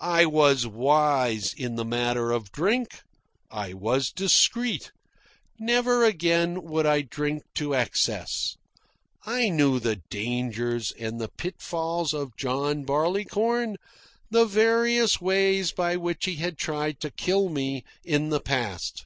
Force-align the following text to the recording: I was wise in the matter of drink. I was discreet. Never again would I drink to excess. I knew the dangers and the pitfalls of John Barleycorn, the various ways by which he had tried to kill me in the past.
I 0.00 0.24
was 0.24 0.66
wise 0.66 1.52
in 1.52 1.74
the 1.74 1.84
matter 1.84 2.32
of 2.32 2.50
drink. 2.50 3.02
I 3.50 3.74
was 3.74 4.10
discreet. 4.10 4.90
Never 5.58 6.02
again 6.02 6.62
would 6.62 6.86
I 6.86 7.02
drink 7.02 7.42
to 7.56 7.74
excess. 7.74 8.56
I 9.26 9.50
knew 9.50 9.78
the 9.78 9.96
dangers 10.08 10.92
and 10.98 11.20
the 11.20 11.28
pitfalls 11.28 12.14
of 12.14 12.38
John 12.38 12.84
Barleycorn, 12.84 13.76
the 14.30 14.46
various 14.46 15.20
ways 15.20 15.72
by 15.72 15.96
which 15.96 16.24
he 16.24 16.36
had 16.36 16.56
tried 16.56 16.98
to 17.00 17.10
kill 17.10 17.50
me 17.50 17.84
in 18.02 18.30
the 18.30 18.40
past. 18.40 19.04